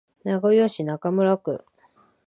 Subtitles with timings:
[0.23, 1.63] 名古屋市中村区